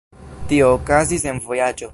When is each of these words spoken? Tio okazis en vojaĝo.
Tio 0.53 0.71
okazis 0.77 1.29
en 1.33 1.43
vojaĝo. 1.49 1.89